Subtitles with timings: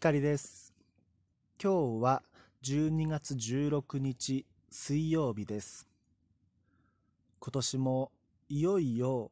[0.00, 0.72] 光です。
[1.62, 2.22] 今日は
[2.62, 5.86] 12月16日水曜日です。
[7.38, 8.10] 今年も
[8.48, 9.30] いよいよ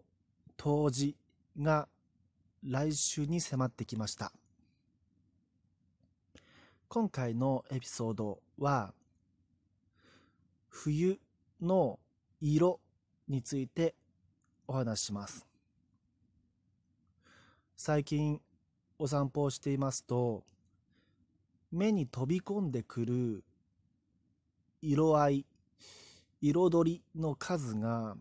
[0.58, 1.16] 冬至
[1.58, 1.88] が
[2.62, 4.30] 来週に迫ってきました。
[6.88, 8.92] 今回のエピソードは
[10.68, 11.18] 冬
[11.62, 11.98] の
[12.42, 12.78] 色
[13.26, 13.94] について
[14.66, 15.46] お話しします。
[17.74, 18.42] 最近
[18.98, 20.44] お散歩をしていますと
[21.70, 23.44] 目に飛び込んでくる
[24.80, 25.46] 色合い
[26.40, 28.16] 彩りの数が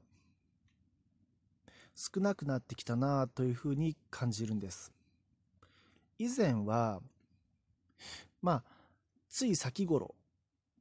[1.96, 4.92] 少なくなってきたなというふうに感じるんです。
[6.20, 7.00] 以前は
[8.42, 8.64] まあ
[9.30, 10.16] つい先頃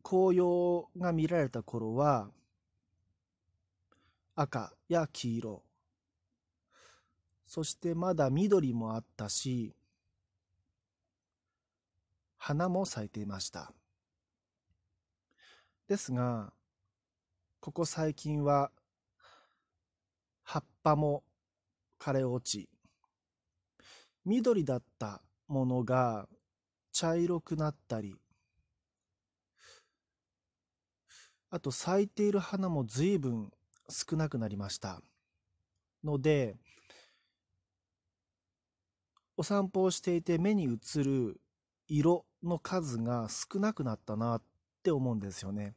[0.02, 2.30] 紅葉が見られた頃は
[4.34, 5.62] 赤や黄色
[7.46, 9.74] そしてまだ緑もあったし
[12.46, 13.72] 花も咲いていました。
[15.88, 16.52] ですが
[17.58, 18.70] ここ最近は
[20.44, 21.24] 葉っぱも
[21.98, 22.68] 枯れ落ち
[24.24, 26.28] 緑だったものが
[26.92, 28.14] 茶色くなったり
[31.50, 33.50] あと咲いている花も随分
[33.88, 35.00] 少なくなりました。
[36.04, 36.54] ので
[39.36, 41.40] お散歩をしていて目に映る
[41.88, 44.42] 色の数が少なくなったなっ
[44.82, 45.74] て思うんですよね。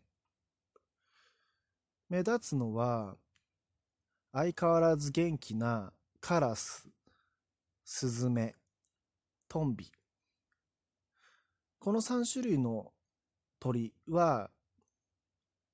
[2.09, 3.15] 目立つのは
[4.31, 6.89] 相変わらず元気なカラス、
[7.83, 8.55] スズメ、
[9.47, 9.91] トンビ。
[11.79, 12.91] この3種類の
[13.59, 14.49] 鳥は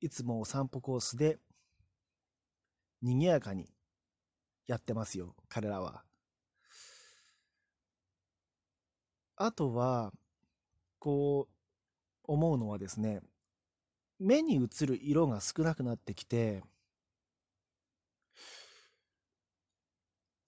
[0.02, 1.40] いつもお散歩コースで
[3.02, 3.70] 賑やかに
[4.68, 6.04] やってますよ、彼らは。
[9.38, 10.14] あとは、
[11.06, 11.54] こう、
[12.24, 13.22] 思うのはですね、
[14.18, 16.64] 目に映る色が少なくなってきて、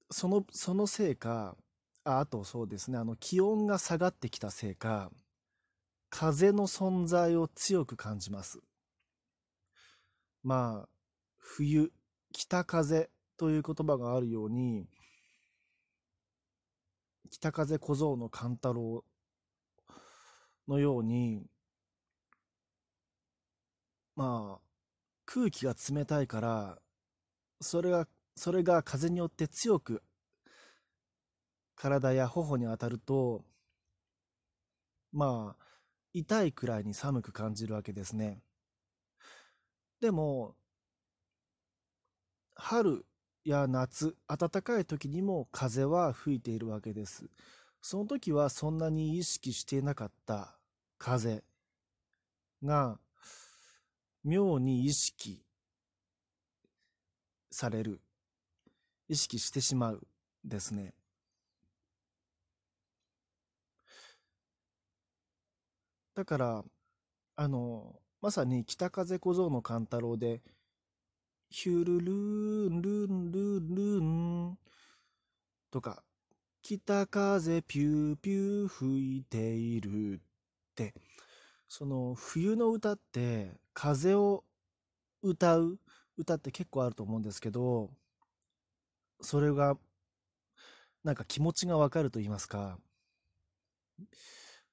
[0.09, 1.55] その、そのせいか、
[2.03, 5.11] ああとそうですね、あの、気温が下がってきたせいか、
[6.09, 8.59] 風の存在を強く感じます。
[10.41, 10.89] まあ、
[11.37, 11.93] 冬、
[12.33, 14.87] 北風という言葉があるように、
[17.29, 19.05] 北風小僧の勘太郎
[20.67, 21.47] のように
[24.15, 24.61] まあ
[25.25, 26.79] 空気が冷たいから
[27.61, 30.03] それがそれが風によって強く
[31.75, 33.45] 体や頬に当たると
[35.11, 35.65] まあ
[36.13, 38.41] 痛いくらいに寒く感じるわけですね。
[40.01, 40.55] でも
[42.55, 43.05] 春
[43.45, 47.29] や夏暖かい時にも風は吹いているわけです。
[47.81, 50.56] その時はそんなに意識していなかった。
[50.97, 51.43] 風
[52.63, 52.99] が
[54.23, 55.43] 妙に意識
[57.51, 58.01] される
[59.07, 60.07] 意識してしまう
[60.43, 60.93] ですね。
[66.13, 66.63] だから
[67.35, 70.41] あのまさに北風小僧の勘太郎で
[71.49, 74.57] ヒュルルーンルンルンルン
[75.69, 76.03] とか
[76.63, 80.21] 北風ピューピュー吹いている。
[81.67, 84.43] その冬の歌って風を
[85.21, 85.79] 歌う
[86.17, 87.89] 歌って結構あると思うんですけど
[89.21, 89.77] それが
[91.03, 92.77] なんか気持ちがわかると言いますか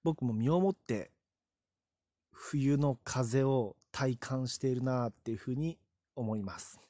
[0.03, 1.11] 僕も身をもって
[2.31, 5.79] 冬の風を体感しているなっていうふうに
[6.17, 6.81] 思います。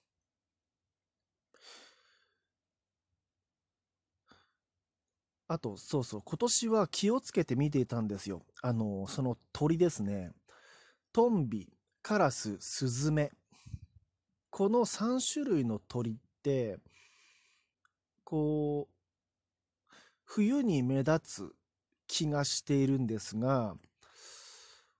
[5.47, 8.43] あと、そうそう、今年は気をつけて見ていたんですよ。
[8.62, 10.32] あの、その鳥ですね。
[11.12, 11.69] トンビ、
[12.03, 13.31] カラス、スズメ。
[14.50, 16.78] この3種類の鳥って、
[18.25, 19.93] こう、
[20.25, 21.52] 冬に目立つ
[22.06, 23.76] 気がしているんですが、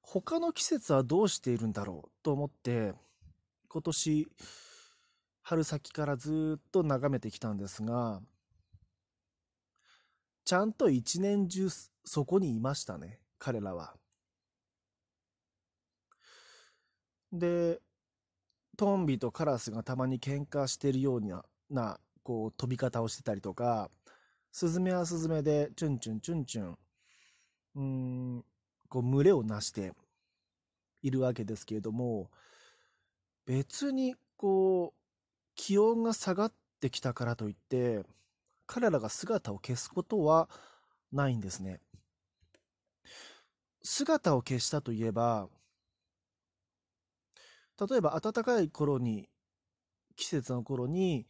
[0.03, 2.93] 他の季節はどうしているんだろうと思って、
[3.69, 4.29] 今年
[5.43, 8.21] 春先からずっと眺めてきたんですが
[10.45, 11.69] ちゃんと一年中
[12.05, 13.95] そこにいましたね彼らは。
[17.33, 17.81] で
[18.77, 23.91] トンビとカラスがたまに喧嘩してるようななこう飛び方をしてたりとか
[24.53, 26.79] スズメはスズメでチュンチュンチュンチュン
[27.77, 28.45] うん
[28.89, 29.93] こう群れをなして
[31.03, 32.31] いるわけですけれども
[33.47, 35.01] 別にこう
[35.57, 38.03] 気温が下がってきたからといって
[38.67, 40.49] 彼らが姿を消すことは
[41.13, 41.81] ないんですね。
[43.83, 45.49] 姿を消したといえば、
[47.79, 49.29] 例えば暖かい頃に、
[50.17, 51.27] 季節の頃に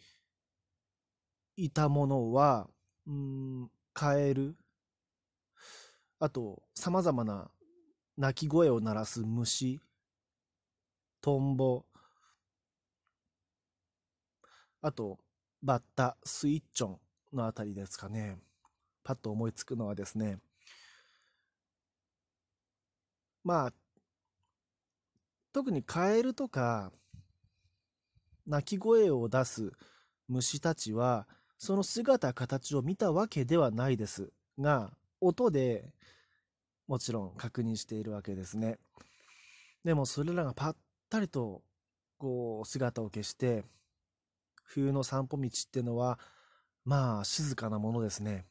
[1.56, 2.68] いたものは、
[3.06, 4.56] うん、カエル、
[6.20, 7.50] あと、様々な
[8.16, 9.80] 鳴き声を鳴らす虫、
[11.20, 11.84] トンボ、
[14.82, 15.18] あと、
[15.62, 17.03] バッタ、スイッチョン。
[17.34, 18.38] のあたりですかね。
[19.02, 20.38] パッと思いつくのはですね、
[23.44, 23.72] まあ、
[25.52, 26.90] 特にカエルとか、
[28.46, 29.72] 鳴き声を出す
[30.28, 31.28] 虫たちは、
[31.58, 35.92] その姿形を見たわけではないですが、音で
[36.86, 38.78] もちろん確認しているわけですね。
[39.84, 40.76] でもそれらがぱっ
[41.08, 41.62] たりと
[42.18, 43.64] こう姿を消して、
[44.62, 46.18] 冬の散歩道っていうのは、
[46.84, 48.46] まあ静かなものですね。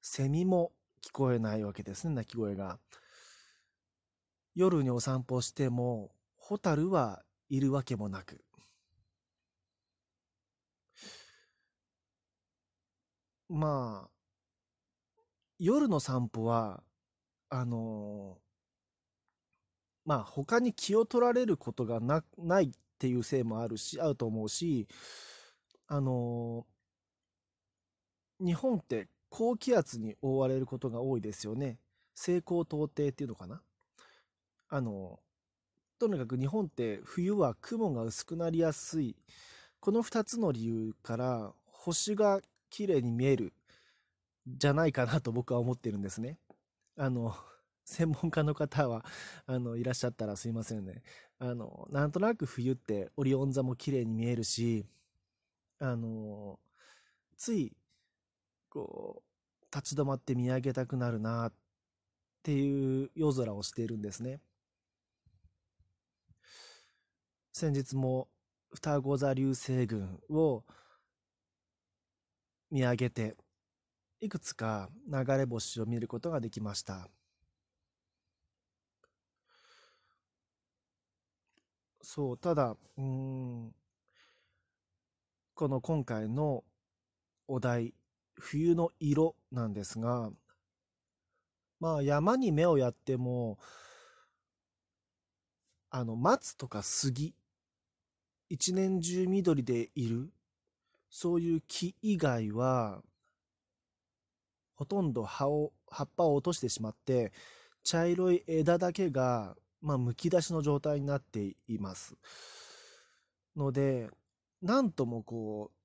[0.00, 0.72] セミも
[1.04, 2.78] 聞こえないわけですね、鳴き声が。
[4.54, 8.44] 夜にお散歩しても、ホタルはいるわけもなく。
[13.48, 14.10] まあ、
[15.58, 16.82] 夜の散歩は、
[17.48, 18.38] あの
[20.04, 24.88] まあ他に気を取られることがなないっていうせいもあるし、あると思うし、
[25.88, 26.66] あの
[28.40, 31.78] 日本って高気圧に覆われることが多いですよね。
[32.14, 33.62] 西高東低っていうのかな？
[34.68, 35.20] あの、
[35.98, 39.16] とにかく日本って冬は雲が薄くなりやすい。
[39.80, 42.40] この2つの理由から星が
[42.70, 43.52] 綺麗に見える
[44.46, 46.38] じゃないかなと僕は思ってるんですね。
[46.96, 47.34] あの、
[47.84, 49.04] 専門家の方は、
[49.46, 51.02] あの、いらっしゃったらすいませんね。
[51.38, 54.86] あの、なんとなく冬ってオリオン座も綺麗に見えるし、
[55.80, 56.60] あの、
[57.36, 57.72] つい、
[58.70, 61.52] こう、立ち止まって見上げたくなるなっ
[62.42, 64.40] ていう夜空をしているんですね。
[67.52, 68.28] 先日も
[68.72, 70.64] 双子座流星群を
[72.70, 73.36] 見上げて、
[74.20, 77.10] いくつか流れ星を見ることができました。
[82.02, 83.74] そう、ただ、うん、
[85.54, 86.64] この今回の
[87.46, 87.94] お題、
[88.40, 90.30] 冬の色なんですが、
[91.78, 93.58] まあ山に目をやっても、
[95.90, 97.34] あの、松とか杉、
[98.48, 100.32] 一年中緑でいる、
[101.10, 103.02] そういう木以外は、
[104.74, 107.32] ほとんど葉を、葉っぱを落としてしまって、
[107.84, 112.16] 茶色い枝だけがまあ、むき出しの状態になっています。
[113.56, 114.10] ので、
[114.62, 115.76] なんともこう、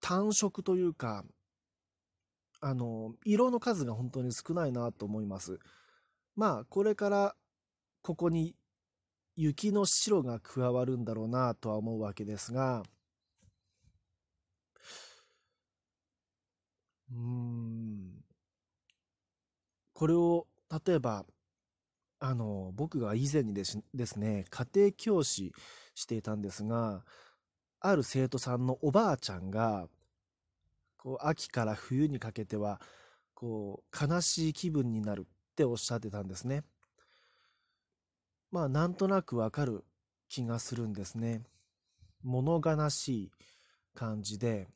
[0.00, 1.24] 単色というか、
[2.60, 5.58] あの、色の数が本当に少ないなと思います。
[6.36, 7.36] まあ、これから
[8.02, 8.56] ここに
[9.36, 12.82] 雪の白が加わるんだろうなとは思うわけですが、
[17.10, 18.24] うん、
[19.92, 20.46] これを
[20.86, 21.24] 例えば
[22.26, 25.52] あの、僕が以前にですですね、家庭教師
[25.94, 27.04] していたんですが、
[27.80, 29.88] ある生徒さんのおばあちゃんが、
[31.04, 32.80] こう、秋から冬にかけては、
[33.34, 36.64] こう、悲しい気分になるっておっしゃってたんですね。
[38.50, 39.84] まあ、なんとなくわかる
[40.28, 41.44] 気がするんですね。
[42.22, 43.32] 物悲しい
[43.94, 44.68] 感じで、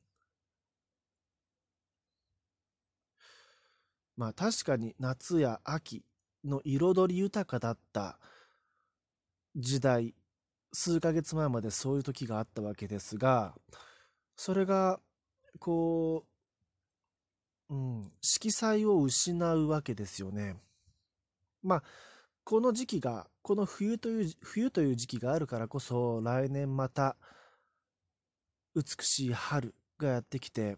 [4.16, 6.02] まあ確かに夏や秋
[6.44, 8.18] の彩り豊かだった
[9.56, 10.14] 時代、
[10.72, 13.54] 数ヶ月前までそういう時があったわけですが、
[14.36, 15.00] それが、
[15.58, 16.24] こ
[17.70, 20.56] う、うん、色彩を失うわけですよね。
[21.62, 21.82] まあ、
[22.44, 27.16] この時期が、この冬という、冬という時期があるからこそ、来年また、
[28.74, 30.76] 美しい春がやってきて、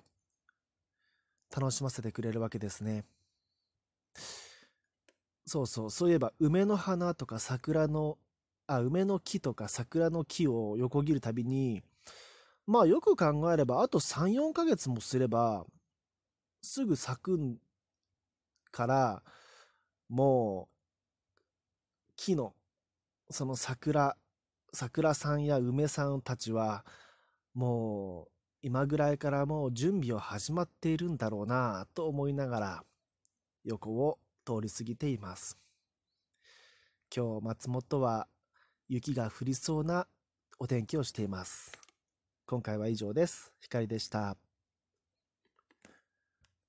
[1.54, 3.04] 楽しませてくれるわけですね。
[5.46, 8.18] そうそう、そういえば梅の花とか桜の、
[8.66, 11.82] あ、梅の木とか桜の木を横切るたびに、
[12.70, 15.66] まあよく考えれば、あと3、4ヶ月もすれば、
[16.62, 17.58] すぐ咲く
[18.70, 19.22] から、
[20.08, 22.54] もう、木の、
[23.28, 24.16] その桜、
[24.72, 26.84] 桜さんや梅さんたちは、
[27.54, 28.30] もう、
[28.62, 32.84] 今ぐらいからもう準備を始まっているんだろうなと思いながら、
[33.64, 35.58] 横を通り過ぎています。
[37.12, 38.28] 今日松本は
[38.88, 40.06] 雪が降りそうな
[40.60, 41.79] お天気をしています。
[42.50, 43.52] 今回は以上です。
[43.60, 44.36] 光でした。